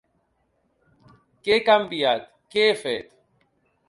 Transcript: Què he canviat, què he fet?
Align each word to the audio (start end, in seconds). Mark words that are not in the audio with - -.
Què 1.47 1.53
he 1.55 1.59
canviat, 1.67 2.25
què 2.55 2.65
he 2.71 2.73
fet? 2.81 3.13